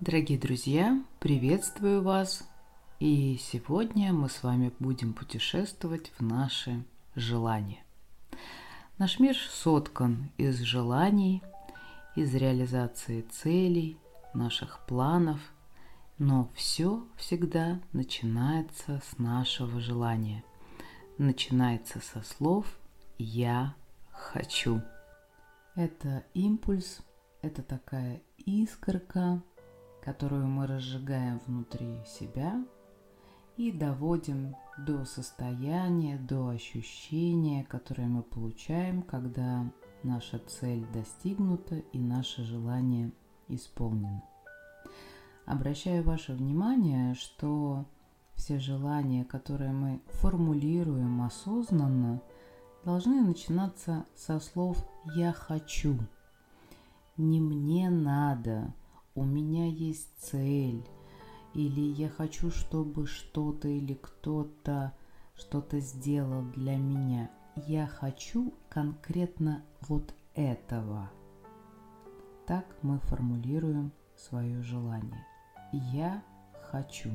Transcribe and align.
Дорогие 0.00 0.38
друзья, 0.38 0.98
приветствую 1.18 2.02
вас! 2.02 2.48
И 3.00 3.36
сегодня 3.38 4.14
мы 4.14 4.30
с 4.30 4.42
вами 4.42 4.72
будем 4.78 5.12
путешествовать 5.12 6.10
в 6.16 6.22
наши 6.22 6.86
желания. 7.14 7.84
Наш 8.96 9.18
мир 9.18 9.36
соткан 9.36 10.30
из 10.38 10.58
желаний, 10.60 11.42
из 12.16 12.34
реализации 12.34 13.20
целей, 13.20 13.98
наших 14.32 14.86
планов, 14.86 15.38
но 16.16 16.48
все 16.54 17.06
всегда 17.18 17.78
начинается 17.92 19.02
с 19.04 19.18
нашего 19.18 19.80
желания. 19.80 20.42
Начинается 21.18 22.00
со 22.00 22.22
слов 22.22 22.64
«я 23.18 23.74
хочу». 24.12 24.80
Это 25.74 26.24
импульс, 26.32 27.02
это 27.42 27.62
такая 27.62 28.22
искорка, 28.38 29.42
которую 30.02 30.46
мы 30.46 30.66
разжигаем 30.66 31.40
внутри 31.46 31.98
себя 32.06 32.64
и 33.56 33.70
доводим 33.70 34.56
до 34.78 35.04
состояния, 35.04 36.16
до 36.16 36.48
ощущения, 36.48 37.64
которое 37.64 38.08
мы 38.08 38.22
получаем, 38.22 39.02
когда 39.02 39.70
наша 40.02 40.38
цель 40.38 40.86
достигнута 40.92 41.76
и 41.92 41.98
наше 41.98 42.42
желание 42.42 43.12
исполнено. 43.48 44.22
Обращаю 45.44 46.02
ваше 46.04 46.32
внимание, 46.32 47.14
что 47.14 47.84
все 48.34 48.58
желания, 48.58 49.24
которые 49.24 49.72
мы 49.72 50.00
формулируем 50.06 51.22
осознанно, 51.22 52.22
должны 52.84 53.20
начинаться 53.20 54.06
со 54.14 54.40
слов 54.40 54.78
«я 55.16 55.32
хочу», 55.32 55.98
«не 57.18 57.40
мне 57.40 57.90
надо», 57.90 58.72
у 59.20 59.24
меня 59.24 59.66
есть 59.66 60.08
цель, 60.18 60.82
или 61.52 61.80
я 61.80 62.08
хочу, 62.08 62.50
чтобы 62.50 63.06
что-то 63.06 63.68
или 63.68 63.92
кто-то 63.92 64.94
что-то 65.34 65.78
сделал 65.80 66.42
для 66.56 66.76
меня. 66.76 67.30
Я 67.56 67.86
хочу 67.86 68.54
конкретно 68.70 69.62
вот 69.88 70.14
этого. 70.34 71.10
Так 72.46 72.64
мы 72.80 72.98
формулируем 73.00 73.92
свое 74.16 74.62
желание. 74.62 75.26
Я 75.72 76.22
хочу. 76.70 77.10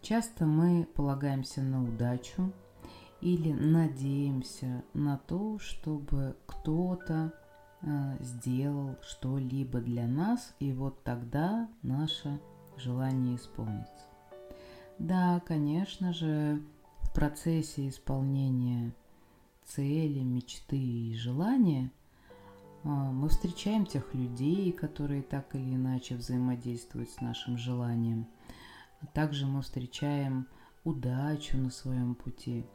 Часто 0.00 0.46
мы 0.46 0.88
полагаемся 0.94 1.60
на 1.60 1.84
удачу 1.84 2.50
или 3.20 3.52
надеемся 3.52 4.84
на 4.94 5.18
то, 5.18 5.58
чтобы 5.58 6.34
кто-то 6.46 7.34
сделал 8.20 8.96
что-либо 9.02 9.80
для 9.80 10.06
нас, 10.06 10.54
и 10.58 10.72
вот 10.72 11.02
тогда 11.02 11.68
наше 11.82 12.40
желание 12.76 13.36
исполнится. 13.36 14.06
Да, 14.98 15.40
конечно 15.46 16.12
же, 16.12 16.62
в 17.00 17.14
процессе 17.14 17.88
исполнения 17.88 18.92
цели, 19.64 20.20
мечты 20.20 20.76
и 20.76 21.14
желания 21.14 21.90
э, 22.84 22.88
мы 22.88 23.28
встречаем 23.28 23.86
тех 23.86 24.14
людей, 24.14 24.72
которые 24.72 25.22
так 25.22 25.54
или 25.54 25.74
иначе 25.74 26.16
взаимодействуют 26.16 27.10
с 27.10 27.20
нашим 27.20 27.56
желанием. 27.56 28.26
Также 29.14 29.46
мы 29.46 29.62
встречаем 29.62 30.46
удачу 30.84 31.56
на 31.56 31.70
своем 31.70 32.14
пути. 32.14 32.66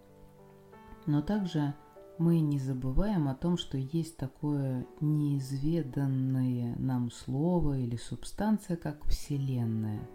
Но 1.05 1.21
также 1.21 1.75
мы 2.17 2.39
не 2.39 2.59
забываем 2.59 3.27
о 3.27 3.35
том, 3.35 3.57
что 3.57 3.77
есть 3.77 4.17
такое 4.17 4.85
неизведанное 5.01 6.75
нам 6.77 7.11
слово 7.11 7.77
или 7.79 7.97
субстанция, 7.97 8.77
как 8.77 9.05
Вселенная. 9.05 10.07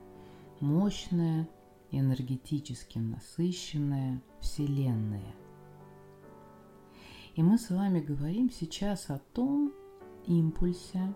Мощная, 0.61 1.49
энергетически 1.91 2.99
насыщенная 2.99 4.23
Вселенная. 4.41 5.35
И 7.35 7.43
мы 7.43 7.59
с 7.59 7.71
вами 7.71 8.01
говорим 8.01 8.51
сейчас 8.51 9.11
о 9.11 9.19
том 9.35 9.73
импульсе, 10.27 11.15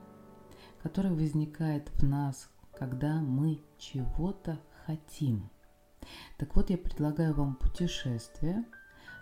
который 0.83 1.13
возникает 1.13 1.91
в 1.95 2.03
нас, 2.03 2.51
когда 2.79 3.21
мы 3.21 3.61
чего-то 3.79 4.61
хотим. 4.85 5.51
Так 6.37 6.55
вот, 6.57 6.69
я 6.71 6.77
предлагаю 6.77 7.35
вам 7.35 7.57
путешествие, 7.57 8.65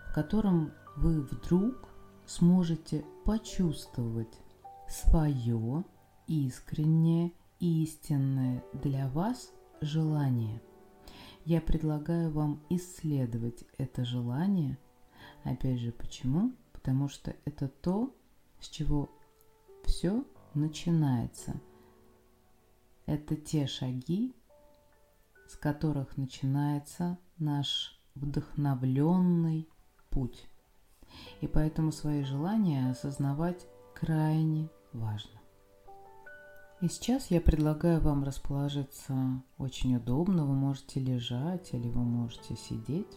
в 0.09 0.15
котором 0.15 0.73
вы 0.97 1.23
вдруг 1.23 1.89
сможете 2.27 3.05
почувствовать 3.25 4.41
свое 4.89 5.85
искреннее, 6.27 7.33
истинное 7.61 8.63
для 8.73 9.09
вас 9.09 9.53
желание. 9.81 10.61
Я 11.45 11.61
предлагаю 11.61 12.31
вам 12.31 12.63
исследовать 12.71 13.65
это 13.79 14.05
желание. 14.05 14.79
Опять 15.45 15.81
же, 15.81 15.93
почему? 15.93 16.53
Потому 16.73 17.09
что 17.09 17.35
это 17.45 17.69
то, 17.69 18.15
с 18.61 18.69
чего 18.69 19.11
все 19.85 20.25
начинается. 20.55 21.61
Это 23.07 23.35
те 23.35 23.67
шаги, 23.67 24.35
с 25.49 25.57
которых 25.57 26.17
начинается 26.17 27.19
наш 27.39 28.01
вдохновленный 28.15 29.69
путь. 30.11 30.49
И 31.41 31.47
поэтому 31.47 31.93
свои 31.93 32.23
желания 32.23 32.91
осознавать 32.91 33.67
крайне 33.95 34.69
важно. 34.93 35.41
И 36.81 36.89
сейчас 36.89 37.31
я 37.31 37.41
предлагаю 37.41 38.01
вам 38.01 38.25
расположиться 38.25 39.43
очень 39.57 39.97
удобно. 39.97 40.45
Вы 40.45 40.55
можете 40.55 40.99
лежать 40.99 41.73
или 41.75 41.89
вы 41.89 42.03
можете 42.03 42.57
сидеть. 42.57 43.15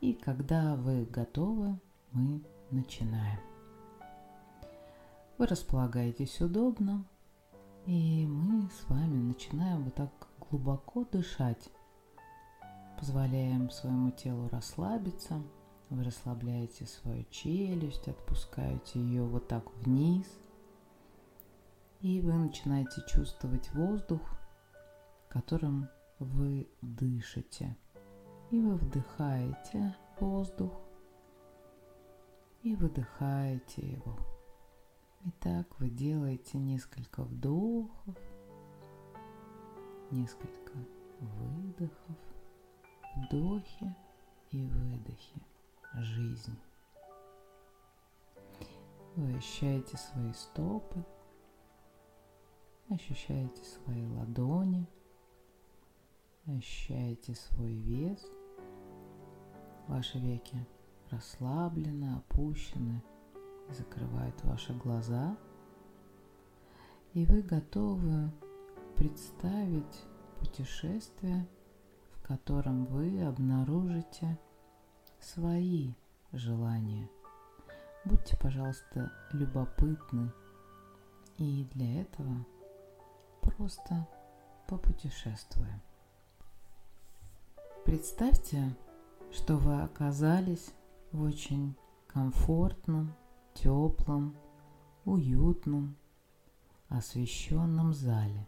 И 0.00 0.12
когда 0.12 0.76
вы 0.76 1.04
готовы, 1.04 1.78
мы 2.12 2.42
начинаем. 2.70 3.40
Вы 5.36 5.46
располагаетесь 5.46 6.40
удобно, 6.40 7.04
и 7.86 8.26
мы 8.26 8.68
с 8.70 8.88
вами 8.88 9.18
начинаем 9.18 9.84
вот 9.84 9.94
так 9.94 10.28
глубоко 10.48 11.04
дышать. 11.04 11.70
Позволяем 12.98 13.70
своему 13.70 14.10
телу 14.10 14.48
расслабиться– 14.48 15.42
вы 15.90 16.04
расслабляете 16.04 16.86
свою 16.86 17.24
челюсть, 17.30 18.06
отпускаете 18.06 19.00
ее 19.00 19.24
вот 19.24 19.48
так 19.48 19.64
вниз. 19.78 20.26
И 22.00 22.20
вы 22.20 22.32
начинаете 22.32 23.02
чувствовать 23.08 23.72
воздух, 23.74 24.20
которым 25.28 25.88
вы 26.18 26.68
дышите. 26.80 27.76
И 28.50 28.60
вы 28.60 28.76
вдыхаете 28.76 29.96
воздух 30.18 30.72
и 32.62 32.74
выдыхаете 32.76 33.82
его. 33.82 34.16
Итак, 35.24 35.66
вы 35.78 35.90
делаете 35.90 36.58
несколько 36.58 37.22
вдохов, 37.22 38.16
несколько 40.10 40.72
выдохов, 41.20 42.16
вдохи 43.16 43.94
и 44.50 44.64
выдохи 44.64 45.49
жизнь. 45.94 46.56
Вы 49.16 49.36
ощущаете 49.36 49.96
свои 49.96 50.32
стопы, 50.32 51.04
ощущаете 52.88 53.62
свои 53.64 54.06
ладони, 54.06 54.88
ощущаете 56.46 57.34
свой 57.34 57.72
вес. 57.72 58.24
Ваши 59.88 60.18
веки 60.18 60.64
расслаблены, 61.10 62.14
опущены, 62.14 63.02
закрывают 63.70 64.42
ваши 64.44 64.72
глаза. 64.74 65.36
И 67.12 67.24
вы 67.24 67.42
готовы 67.42 68.30
представить 68.94 70.04
путешествие, 70.38 71.48
в 72.12 72.22
котором 72.22 72.84
вы 72.86 73.22
обнаружите– 73.24 74.38
свои 75.20 75.92
желания. 76.32 77.08
Будьте, 78.04 78.36
пожалуйста, 78.36 79.12
любопытны. 79.32 80.32
И 81.36 81.66
для 81.74 82.02
этого 82.02 82.46
просто 83.40 84.06
попутешествуем. 84.68 85.80
Представьте, 87.84 88.76
что 89.32 89.56
вы 89.56 89.82
оказались 89.82 90.72
в 91.12 91.22
очень 91.22 91.76
комфортном, 92.06 93.14
теплом, 93.54 94.36
уютном, 95.04 95.96
освещенном 96.88 97.92
зале. 97.92 98.46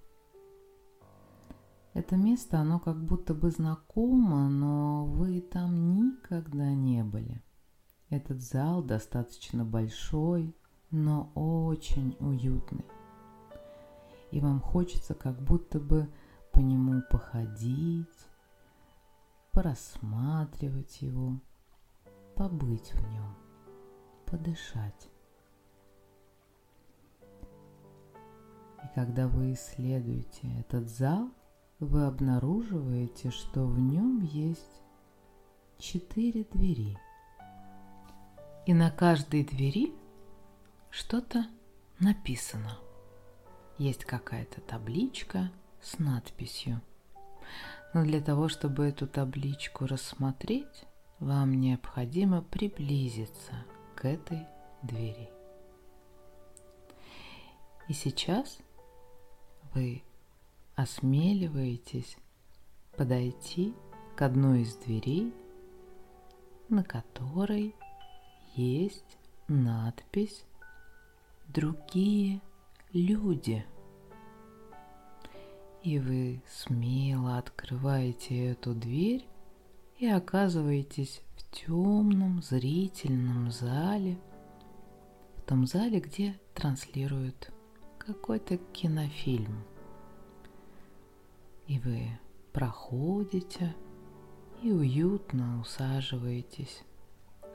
Это 1.94 2.16
место, 2.16 2.58
оно 2.58 2.78
как 2.78 3.02
будто 3.04 3.34
бы 3.34 3.50
знакомо, 3.50 4.48
но 4.48 5.04
вы 5.04 5.40
там 5.40 5.92
никогда 5.92 6.72
не 6.74 7.04
были. 7.04 7.42
Этот 8.08 8.40
зал 8.40 8.82
достаточно 8.82 9.64
большой, 9.64 10.56
но 10.90 11.30
очень 11.34 12.16
уютный. 12.20 12.84
и 14.30 14.40
вам 14.40 14.60
хочется 14.60 15.14
как 15.14 15.38
будто 15.40 15.78
бы 15.78 16.08
по 16.52 16.58
нему 16.60 17.02
походить, 17.10 18.26
порассматривать 19.52 21.02
его, 21.02 21.38
побыть 22.34 22.92
в 22.94 23.12
нем, 23.12 23.36
подышать. 24.26 25.10
И 28.82 28.94
когда 28.94 29.28
вы 29.28 29.52
исследуете 29.52 30.50
этот 30.58 30.88
зал, 30.88 31.30
вы 31.86 32.06
обнаруживаете, 32.06 33.30
что 33.30 33.66
в 33.66 33.78
нем 33.78 34.20
есть 34.20 34.82
четыре 35.78 36.44
двери. 36.44 36.96
И 38.66 38.74
на 38.74 38.90
каждой 38.90 39.44
двери 39.44 39.92
что-то 40.90 41.46
написано. 41.98 42.78
Есть 43.78 44.04
какая-то 44.04 44.60
табличка 44.60 45.50
с 45.80 45.98
надписью. 45.98 46.80
Но 47.94 48.04
для 48.04 48.20
того, 48.20 48.48
чтобы 48.48 48.86
эту 48.86 49.06
табличку 49.06 49.86
рассмотреть, 49.86 50.84
вам 51.18 51.60
необходимо 51.60 52.42
приблизиться 52.42 53.64
к 53.96 54.04
этой 54.04 54.46
двери. 54.82 55.28
И 57.88 57.92
сейчас 57.92 58.58
вы 59.74 60.02
осмеливаетесь 60.74 62.16
подойти 62.96 63.74
к 64.16 64.22
одной 64.22 64.62
из 64.62 64.76
дверей, 64.76 65.32
на 66.68 66.84
которой 66.84 67.74
есть 68.54 69.18
надпись 69.48 70.44
«Другие 71.48 72.40
люди». 72.92 73.64
И 75.82 75.98
вы 75.98 76.40
смело 76.48 77.38
открываете 77.38 78.46
эту 78.46 78.72
дверь 78.72 79.26
и 79.98 80.06
оказываетесь 80.06 81.22
в 81.36 81.50
темном 81.50 82.40
зрительном 82.40 83.50
зале, 83.50 84.16
в 85.36 85.42
том 85.42 85.66
зале, 85.66 85.98
где 85.98 86.38
транслируют 86.54 87.52
какой-то 87.98 88.58
кинофильм. 88.72 89.64
И 91.66 91.78
вы 91.78 92.18
проходите 92.52 93.74
и 94.62 94.72
уютно 94.72 95.60
усаживаетесь 95.60 96.84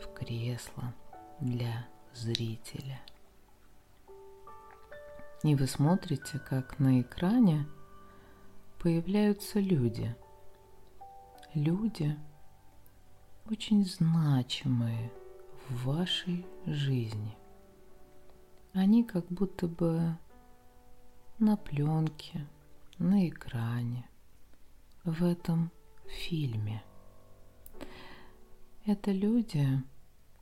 в 0.02 0.14
кресло 0.14 0.94
для 1.40 1.88
зрителя. 2.14 3.00
И 5.44 5.56
вы 5.56 5.68
смотрите, 5.68 6.40
как 6.40 6.80
на 6.80 7.02
экране 7.02 7.68
появляются 8.80 9.60
люди. 9.60 10.16
Люди 11.54 12.18
очень 13.50 13.86
значимые 13.86 15.12
в 15.70 15.86
вашей 15.86 16.46
жизни. 16.66 17.38
Они 18.74 19.04
как 19.04 19.26
будто 19.28 19.68
бы 19.68 20.18
на 21.40 21.56
пленке, 21.56 22.46
на 23.00 23.28
экране, 23.28 24.10
в 25.04 25.24
этом 25.24 25.72
фильме. 26.08 26.84
Это 28.86 29.12
люди, 29.12 29.68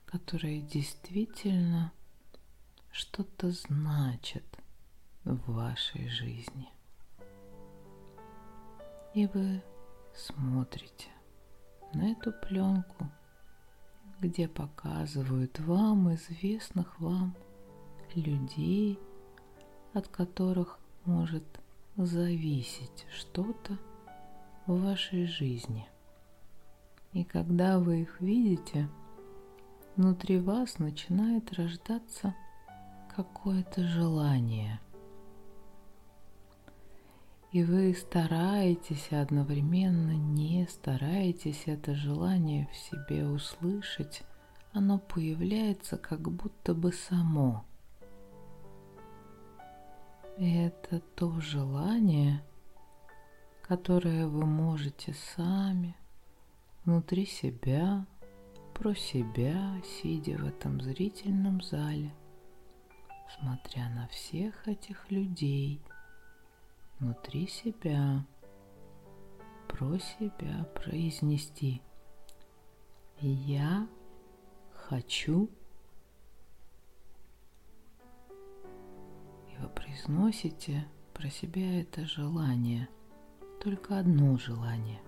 которые 0.06 0.62
действительно 0.62 1.92
что-то 2.92 3.52
значат 3.52 4.46
в 5.24 5.52
вашей 5.52 6.08
жизни. 6.08 6.70
И 9.14 9.28
вы 9.28 9.62
смотрите 10.14 11.10
на 11.94 12.12
эту 12.12 12.32
пленку, 12.32 13.10
где 14.20 14.48
показывают 14.48 15.60
вам 15.60 16.14
известных 16.14 17.00
вам 17.00 17.36
людей, 18.14 19.00
от 19.94 20.08
которых 20.08 20.80
может 21.06 21.44
зависеть 21.98 23.06
что-то 23.10 23.78
в 24.66 24.82
вашей 24.84 25.26
жизни. 25.26 25.88
И 27.14 27.24
когда 27.24 27.80
вы 27.80 28.02
их 28.02 28.20
видите, 28.20 28.90
внутри 29.96 30.40
вас 30.40 30.80
начинает 30.80 31.54
рождаться 31.54 32.36
какое-то 33.16 33.84
желание. 33.84 34.80
И 37.54 37.64
вы 37.64 37.94
стараетесь, 37.94 39.08
одновременно 39.12 40.12
не 40.12 40.68
стараетесь 40.68 41.64
это 41.68 41.96
желание 41.96 42.68
в 42.74 42.76
себе 42.76 43.26
услышать, 43.26 44.24
оно 44.74 45.00
появляется 45.00 45.98
как 45.98 46.30
будто 46.30 46.74
бы 46.74 46.92
само– 46.92 47.64
это 50.66 51.00
то 51.16 51.40
желание, 51.40 52.44
которое 53.62 54.28
вы 54.28 54.46
можете 54.46 55.14
сами, 55.14 55.96
внутри 56.84 57.26
себя, 57.26 58.06
про 58.74 58.96
себя, 58.96 59.80
сидя 59.84 60.38
в 60.38 60.46
этом 60.46 60.82
зрительном 60.82 61.62
зале, 61.62 62.14
смотря 63.40 63.90
на 63.90 64.08
всех 64.08 64.68
этих 64.68 65.12
людей, 65.12 65.82
внутри 67.00 67.48
себя, 67.48 68.26
про 69.70 69.98
себя 70.00 70.66
произнести. 70.74 71.82
«Я 73.22 73.88
хочу 74.74 75.50
и 79.56 79.62
вы 79.62 79.70
произносите 79.70 80.86
про 81.14 81.30
себя 81.30 81.82
это 81.82 82.06
желание, 82.06 82.88
только 83.62 84.00
одно 84.00 84.38
желание. 84.38 85.02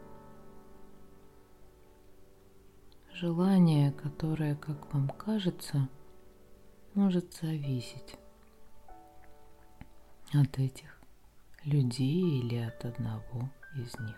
Желание, 3.13 3.91
которое, 3.91 4.55
как 4.55 4.93
вам 4.93 5.09
кажется, 5.09 5.89
может 6.93 7.33
зависеть 7.33 8.17
от 10.33 10.59
этих 10.59 10.99
людей 11.63 12.39
или 12.41 12.57
от 12.57 12.85
одного 12.85 13.49
из 13.75 13.97
них. 13.99 14.15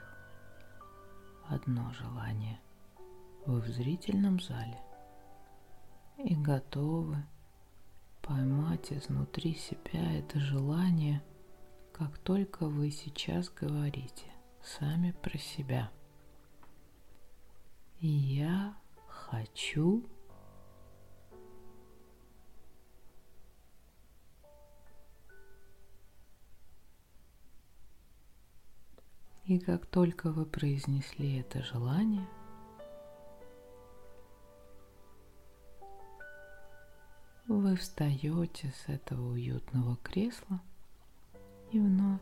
Одно 1.47 1.91
желание. 1.93 2.59
Вы 3.45 3.61
в 3.61 3.67
зрительном 3.67 4.39
зале 4.39 4.77
и 6.17 6.35
готовы 6.35 7.17
поймать 8.21 8.91
изнутри 8.91 9.55
себя 9.55 9.78
это 9.97 10.39
желание, 10.39 11.21
как 11.91 12.17
только 12.19 12.65
вы 12.65 12.91
сейчас 12.91 13.49
говорите 13.49 14.25
сами 14.61 15.11
про 15.11 15.37
себя. 15.37 15.91
Я 17.99 18.75
хочу 19.07 20.05
И 29.45 29.57
как 29.57 29.87
только 29.87 30.31
вы 30.31 30.45
произнесли 30.45 31.39
это 31.39 31.63
желание– 31.63 32.27
Вы 37.69 37.75
встаете 37.75 38.73
с 38.83 38.89
этого 38.89 39.33
уютного 39.33 39.95
кресла 39.97 40.59
и 41.71 41.77
вновь 41.77 42.19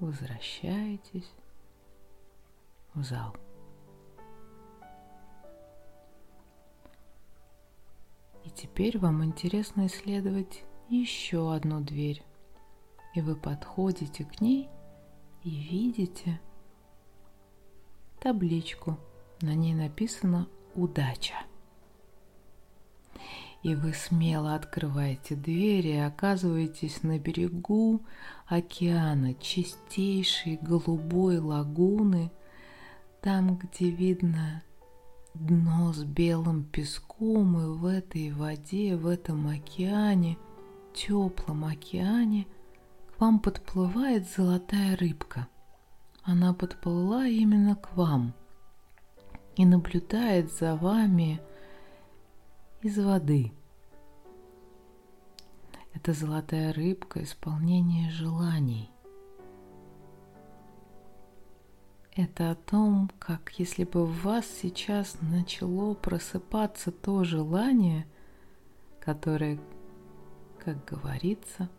возвращаетесь 0.00 1.32
в 2.92 3.02
зал. 3.02 3.34
И 8.44 8.50
теперь 8.50 8.98
вам 8.98 9.24
интересно 9.24 9.86
исследовать 9.86 10.62
еще 10.90 11.54
одну 11.54 11.80
дверь. 11.80 12.22
И 13.14 13.22
вы 13.22 13.36
подходите 13.36 14.26
к 14.26 14.42
ней 14.42 14.68
и 15.42 15.48
видите 15.48 16.38
табличку. 18.20 18.98
На 19.40 19.54
ней 19.54 19.72
написано 19.72 20.48
«Удача» 20.74 21.46
и 23.64 23.74
вы 23.74 23.94
смело 23.94 24.54
открываете 24.54 25.34
двери 25.34 25.94
и 25.94 25.96
оказываетесь 25.96 27.02
на 27.02 27.18
берегу 27.18 28.02
океана, 28.46 29.32
чистейшей 29.34 30.58
голубой 30.60 31.38
лагуны, 31.38 32.30
там, 33.22 33.56
где 33.56 33.88
видно 33.88 34.62
дно 35.32 35.94
с 35.94 36.04
белым 36.04 36.64
песком, 36.64 37.58
и 37.58 37.78
в 37.78 37.86
этой 37.86 38.32
воде, 38.32 38.96
в 38.96 39.06
этом 39.06 39.48
океане, 39.48 40.36
теплом 40.92 41.64
океане, 41.64 42.46
к 43.16 43.18
вам 43.18 43.38
подплывает 43.40 44.28
золотая 44.28 44.94
рыбка. 44.94 45.48
Она 46.22 46.52
подплыла 46.52 47.26
именно 47.26 47.76
к 47.76 47.96
вам 47.96 48.34
и 49.56 49.64
наблюдает 49.64 50.52
за 50.52 50.76
вами 50.76 51.40
из 52.84 52.98
воды. 52.98 53.50
Это 55.94 56.12
золотая 56.12 56.70
рыбка 56.74 57.22
исполнение 57.22 58.10
желаний. 58.10 58.90
Это 62.14 62.50
о 62.50 62.54
том, 62.54 63.10
как 63.18 63.58
если 63.58 63.84
бы 63.84 64.04
в 64.04 64.22
вас 64.22 64.44
сейчас 64.46 65.16
начало 65.22 65.94
просыпаться 65.94 66.92
то 66.92 67.24
желание, 67.24 68.06
которое, 69.00 69.58
как 70.62 70.84
говорится, 70.84 71.70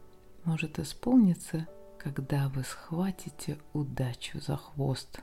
может 0.43 0.79
исполниться, 0.79 1.67
когда 1.99 2.49
вы 2.49 2.63
схватите 2.63 3.59
удачу 3.73 4.41
за 4.41 4.57
хвост. 4.57 5.21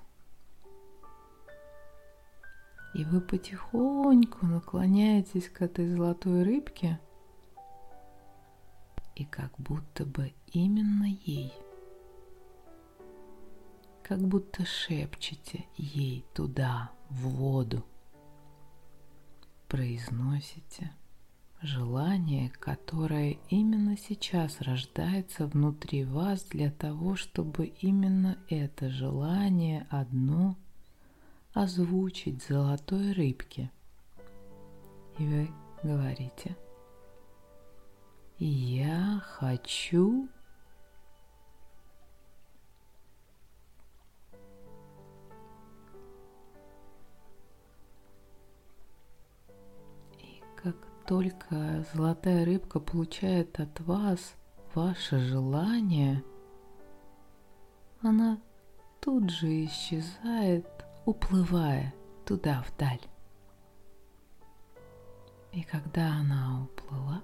И 2.95 3.05
вы 3.05 3.23
потихоньку 3.23 4.47
наклоняетесь 4.47 5.49
к 5.49 5.63
этой 5.63 5.89
золотой 5.89 6.43
рыбке, 6.43 7.01
и 9.15 9.25
как 9.25 9.53
будто 9.59 10.05
бы 10.05 10.33
именно 10.53 11.07
ей, 11.25 11.53
как 14.03 14.21
будто 14.21 14.67
шепчете 14.67 15.65
ей 15.77 16.25
туда, 16.35 16.91
в 17.09 17.29
воду, 17.29 17.85
произносите 19.69 20.93
желание, 21.63 22.51
которое 22.51 23.39
именно 23.49 23.97
сейчас 23.97 24.61
рождается 24.61 25.47
внутри 25.47 26.05
вас 26.05 26.43
для 26.45 26.71
того, 26.71 27.17
чтобы 27.17 27.67
именно 27.67 28.37
это 28.51 28.91
желание 28.91 29.87
одно– 29.91 30.57
озвучить 31.55 32.43
золотой 32.45 33.13
рыбке. 33.13 33.71
И 35.19 35.25
вы 35.25 35.51
говорите, 35.83 36.57
я 38.39 39.23
хочу 39.25 40.29
И 50.19 50.43
как 50.57 50.77
только 51.07 51.85
золотая 51.93 52.45
рыбка 52.45 52.81
получает 52.81 53.61
от 53.61 53.81
вас 53.81 54.35
ваше 54.75 55.19
желание, 55.19 56.25
она 58.01 58.41
тут 59.01 59.31
же 59.31 59.67
исчезает 59.67 60.67
уплывая 61.05 61.95
туда 62.25 62.65
вдаль. 62.69 63.01
И 65.53 65.63
когда 65.63 66.15
она 66.15 66.65
уплыла, 66.65 67.23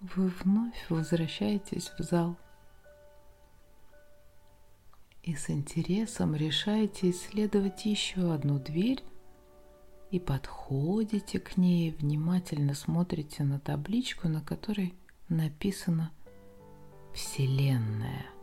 вы 0.00 0.28
вновь 0.28 0.90
возвращаетесь 0.90 1.90
в 1.98 2.02
зал 2.02 2.36
и 5.22 5.34
с 5.34 5.50
интересом 5.50 6.34
решаете 6.34 7.10
исследовать 7.10 7.84
еще 7.84 8.32
одну 8.32 8.58
дверь 8.58 9.02
и 10.10 10.18
подходите 10.18 11.38
к 11.38 11.56
ней, 11.56 11.90
внимательно 11.90 12.74
смотрите 12.74 13.44
на 13.44 13.60
табличку, 13.60 14.28
на 14.28 14.40
которой 14.40 14.94
написано 15.28 16.12
«Вселенная». 17.12 18.37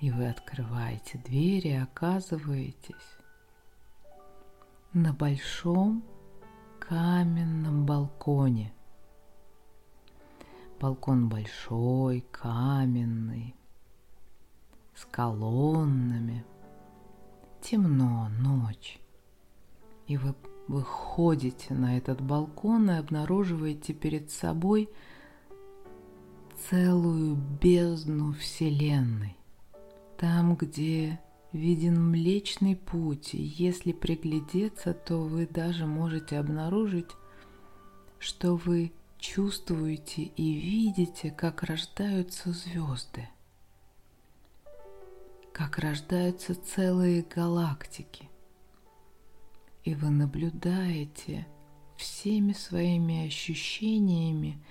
И 0.00 0.10
вы 0.10 0.28
открываете 0.28 1.18
дверь 1.18 1.68
и 1.68 1.72
оказываетесь 1.72 3.16
на 4.92 5.14
большом 5.14 6.04
каменном 6.78 7.86
балконе. 7.86 8.72
Балкон 10.78 11.30
большой, 11.30 12.20
каменный, 12.30 13.54
с 14.94 15.06
колоннами. 15.06 16.44
Темно, 17.62 18.28
ночь. 18.38 19.00
И 20.06 20.18
вы 20.18 20.34
выходите 20.68 21.72
на 21.72 21.96
этот 21.96 22.20
балкон 22.20 22.90
и 22.90 22.94
обнаруживаете 22.94 23.94
перед 23.94 24.30
собой 24.30 24.90
целую 26.68 27.36
бездну 27.36 28.34
Вселенной 28.34 29.35
там, 30.18 30.56
где 30.56 31.20
виден 31.52 32.10
Млечный 32.10 32.76
Путь, 32.76 33.34
и 33.34 33.42
если 33.42 33.92
приглядеться, 33.92 34.94
то 34.94 35.18
вы 35.18 35.46
даже 35.46 35.86
можете 35.86 36.38
обнаружить, 36.38 37.10
что 38.18 38.56
вы 38.56 38.92
чувствуете 39.18 40.22
и 40.22 40.52
видите, 40.54 41.30
как 41.30 41.62
рождаются 41.62 42.52
звезды, 42.52 43.28
как 45.52 45.78
рождаются 45.78 46.54
целые 46.54 47.22
галактики. 47.22 48.28
И 49.84 49.94
вы 49.94 50.10
наблюдаете 50.10 51.46
всеми 51.96 52.52
своими 52.52 53.26
ощущениями 53.26 54.62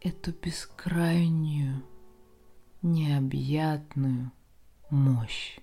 эту 0.00 0.32
бескрайнюю 0.32 1.82
необъятную 2.82 4.30
мощь 4.90 5.58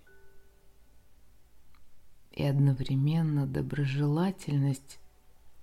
и 2.32 2.44
одновременно 2.44 3.48
доброжелательность, 3.48 5.00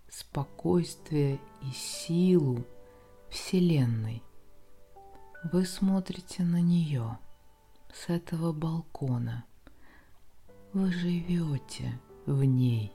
спокойствие 0.08 1.38
и 1.62 1.70
силу 1.72 2.64
Вселенной. 3.28 4.22
Вы 5.52 5.66
смотрите 5.66 6.42
на 6.44 6.60
нее 6.60 7.18
с 7.92 8.08
этого 8.08 8.52
балкона. 8.52 9.44
Вы 10.72 10.90
живете 10.90 12.00
в 12.24 12.42
ней. 12.44 12.92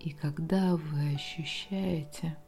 И 0.00 0.10
когда 0.10 0.76
вы 0.76 1.14
ощущаете– 1.14 2.36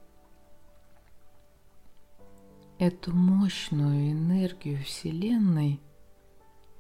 эту 2.79 3.13
мощную 3.13 4.13
энергию 4.13 4.83
Вселенной 4.85 5.81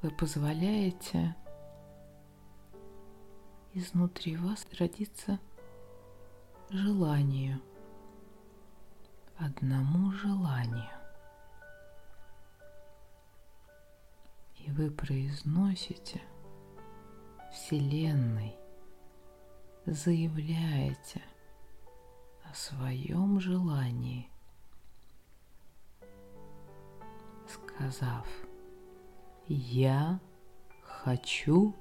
вы 0.01 0.11
позволяете 0.11 1.35
изнутри 3.75 4.37
вас 4.37 4.65
родиться 4.79 5.41
желанию, 6.71 7.61
одному 9.37 10.13
желанию. 10.13 10.89
И 14.55 14.71
вы 14.71 14.93
произносите 14.93 16.23
Вселенной, 17.53 18.55
заявляете 19.85 21.23
о 22.49 22.55
своем 22.55 23.41
желании– 23.41 24.31
сказав 27.79 28.27
«Я 29.49 30.19
хочу» 30.83 31.75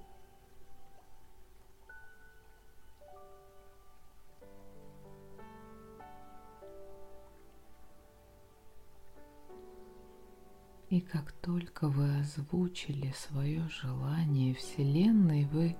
И 10.90 11.02
как 11.02 11.34
только 11.34 11.90
вы 11.90 12.20
озвучили 12.20 13.12
свое 13.12 13.68
желание 13.68 14.54
Вселенной, 14.54 15.44
вы 15.46 15.76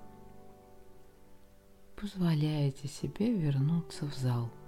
позволяете 1.96 2.90
себе 2.90 3.34
вернуться 3.34 4.06
в 4.06 4.14
зал– 4.14 4.52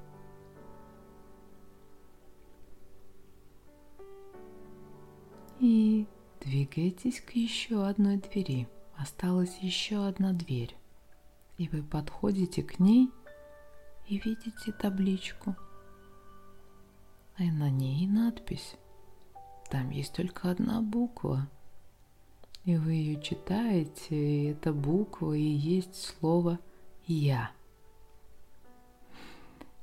И 5.59 6.07
двигайтесь 6.39 7.19
к 7.19 7.31
еще 7.31 7.85
одной 7.85 8.17
двери. 8.17 8.67
Осталась 8.95 9.57
еще 9.59 10.07
одна 10.07 10.31
дверь. 10.31 10.75
И 11.57 11.67
вы 11.67 11.83
подходите 11.83 12.63
к 12.63 12.79
ней 12.79 13.09
и 14.07 14.17
видите 14.17 14.71
табличку. 14.71 15.55
А 17.37 17.43
на 17.43 17.69
ней 17.69 18.07
надпись. 18.07 18.75
Там 19.69 19.89
есть 19.89 20.13
только 20.13 20.49
одна 20.49 20.81
буква. 20.81 21.49
И 22.63 22.77
вы 22.77 22.93
ее 22.93 23.21
читаете, 23.21 24.15
и 24.15 24.51
эта 24.51 24.73
буква 24.73 25.33
и 25.33 25.41
есть 25.41 25.95
слово 25.95 26.59
«Я». 27.05 27.51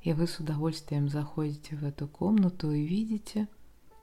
И 0.02 0.12
вы 0.12 0.26
с 0.26 0.38
удовольствием 0.38 1.08
заходите 1.08 1.74
в 1.74 1.84
эту 1.84 2.06
комнату 2.06 2.70
и 2.70 2.84
видите, 2.84 3.48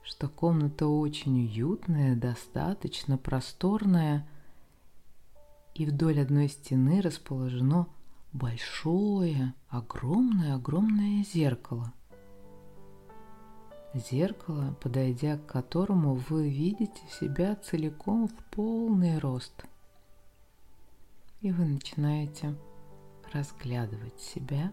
что 0.04 0.28
комната 0.28 0.86
очень 0.86 1.46
уютная, 1.46 2.14
достаточно 2.14 3.16
просторная, 3.16 4.28
и 5.74 5.86
вдоль 5.86 6.20
одной 6.20 6.48
стены 6.48 7.00
расположено 7.00 7.88
большое, 8.32 9.54
огромное-огромное 9.68 11.24
зеркало. 11.24 11.92
Зеркало, 13.94 14.76
подойдя 14.82 15.38
к 15.38 15.46
которому 15.46 16.14
вы 16.14 16.50
видите 16.50 17.00
себя 17.18 17.56
целиком 17.56 18.28
в 18.28 18.34
полный 18.50 19.18
рост. 19.18 19.64
И 21.40 21.50
вы 21.50 21.64
начинаете 21.64 22.54
разглядывать 23.32 24.20
себя 24.20 24.72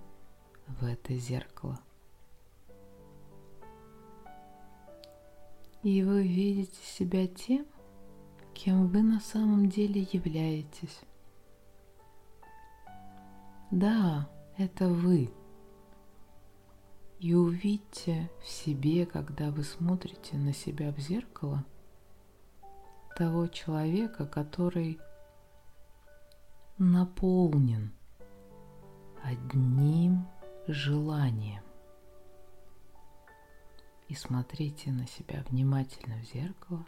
в 0.68 0.86
это 0.86 1.16
зеркало. 1.16 1.80
И 5.84 6.04
вы 6.04 6.24
видите 6.28 6.78
себя 6.84 7.28
тем, 7.28 7.66
кем 8.54 8.88
вы 8.88 9.02
на 9.02 9.20
самом 9.20 9.68
деле 9.68 10.08
являетесь. 10.12 11.02
Да, 13.72 14.30
это 14.58 14.90
вы. 14.90 15.32
И 17.20 17.34
увидьте 17.34 18.30
в 18.42 18.48
себе, 18.48 19.06
когда 19.06 19.50
вы 19.50 19.64
смотрите 19.64 20.38
на 20.38 20.54
себя 20.54 20.92
в 20.92 21.00
зеркало, 21.00 21.66
того 23.16 23.48
человека, 23.48 24.26
который 24.26 25.00
наполнен 26.78 27.92
одним 29.24 30.28
желанием. 30.68 31.64
И 34.12 34.14
смотрите 34.14 34.92
на 34.92 35.08
себя 35.08 35.42
внимательно 35.50 36.18
в 36.18 36.26
зеркало 36.26 36.86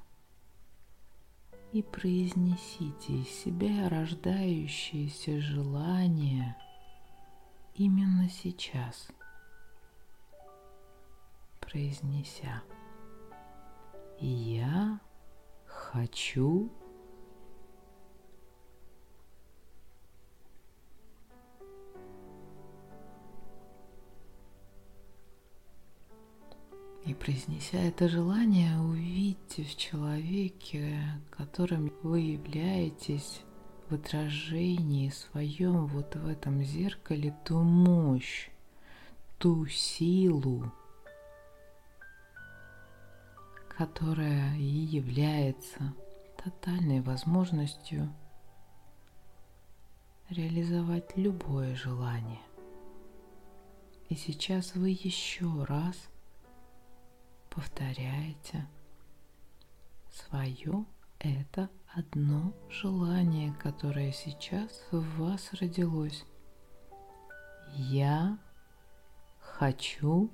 и 1.72 1.82
произнесите 1.82 3.14
из 3.14 3.30
себя 3.30 3.88
рождающееся 3.88 5.40
желание 5.40 6.58
именно 7.76 8.28
сейчас, 8.28 9.08
произнеся. 11.62 12.62
«Я 14.20 15.00
хочу 15.66 16.74
И 27.14 27.16
произнеся 27.16 27.78
это 27.78 28.10
желание, 28.10 28.76
увидьте 28.80 29.64
в 29.64 29.76
человеке, 29.76 31.00
которым 31.30 31.94
вы 32.02 32.22
являетесь, 32.22 33.42
в 33.88 33.94
отражении 33.94 35.12
своем 35.12 35.86
вот 35.86 36.16
в 36.16 36.28
этом 36.28 36.64
зеркале 36.64 37.38
ту 37.46 37.60
мощь, 37.60 38.50
ту 39.38 39.68
силу, 39.68 40.72
которая 43.78 44.58
и 44.58 44.64
является 44.64 45.94
тотальной 46.44 47.02
возможностью 47.02 48.12
реализовать 50.32 51.16
любое 51.16 51.76
желание. 51.76 52.42
И 54.10 54.16
сейчас 54.16 54.74
вы 54.74 54.90
еще 54.90 55.64
раз– 55.66 55.96
повторяете 57.54 58.68
свое 60.12 60.86
это 61.20 61.70
одно 61.94 62.54
желание, 62.70 63.54
которое 63.54 64.12
сейчас 64.12 64.84
в 64.92 65.20
вас 65.20 65.54
родилось. 65.54 66.26
Я 67.76 68.38
хочу 69.40 70.32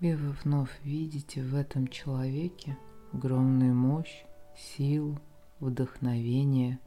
И 0.00 0.14
вы 0.14 0.30
вновь 0.30 0.80
видите 0.82 1.42
в 1.42 1.54
этом 1.54 1.86
человеке 1.86 2.78
огромную 3.12 3.74
мощь, 3.74 4.24
силу, 4.56 5.18
вдохновение 5.60 6.80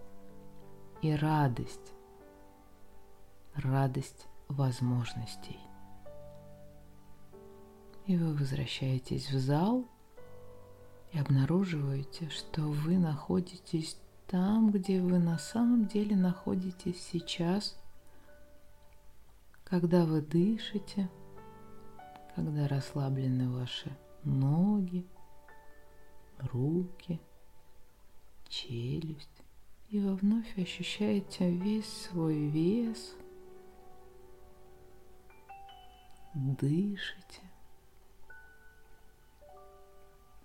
и 1.03 1.13
радость. 1.13 1.93
Радость 3.53 4.25
возможностей. 4.53 5.59
И 8.05 8.17
вы 8.17 8.33
возвращаетесь 8.33 9.31
в 9.31 9.39
зал 9.39 9.85
и 11.11 11.19
обнаруживаете, 11.19 12.29
что 12.29 12.61
вы 12.61 12.97
находитесь 12.97 13.97
там, 14.27 14.71
где 14.71 15.01
вы 15.01 15.19
на 15.19 15.37
самом 15.37 15.85
деле 15.87 16.15
находитесь 16.15 17.01
сейчас, 17.01 17.77
когда 19.63 20.05
вы 20.05 20.21
дышите, 20.21 21.09
когда 22.35 22.67
расслаблены 22.67 23.49
ваши 23.49 23.95
ноги, 24.23 25.07
руки, 26.39 27.21
челюсть, 28.49 29.29
и 29.89 29.99
вы 29.99 30.15
вновь 30.15 30.57
ощущаете 30.57 31.49
весь 31.51 32.07
свой 32.09 32.47
вес– 32.49 33.15
дышите. 36.33 37.41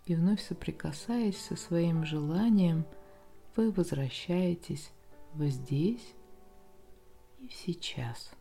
И 0.07 0.15
вновь 0.15 0.43
соприкасаясь 0.43 1.41
со 1.41 1.57
своим 1.57 2.05
желанием, 2.05 2.87
вы 3.57 3.71
возвращаетесь 3.71 4.91
в 5.35 5.47
здесь 5.49 6.15
и 7.39 7.49
в 7.49 7.53
сейчас. 7.53 8.33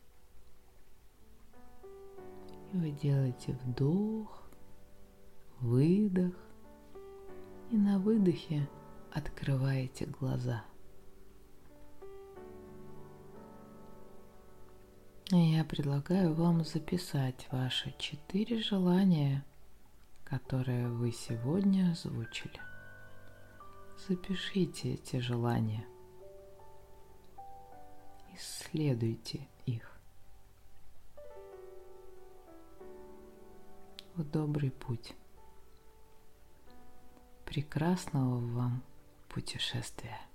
И 2.72 2.78
вы 2.78 2.92
делаете 2.92 3.58
вдох, 3.64 4.50
выдох, 5.60 6.36
и 7.72 7.76
на 7.76 8.00
выдохе 8.00 8.68
открываете 9.12 10.06
глаза– 10.06 10.64
Я 15.30 15.66
предлагаю 15.66 16.34
вам 16.34 16.64
записать 16.64 17.50
ваши 17.52 17.94
четыре 17.98 18.62
желания, 18.62 19.44
которые 20.24 20.88
вы 20.88 21.12
сегодня 21.12 21.92
озвучили. 21.92 22.62
Запишите 24.08 24.94
эти 24.94 25.18
желания. 25.18 25.86
Исследуйте 28.38 29.46
их. 29.66 30.00
В 34.16 34.24
добрый 34.24 34.72
путь. 34.72 35.14
Прекрасного 37.44 38.40
вам 38.40 38.82
путешествия. 39.28 40.27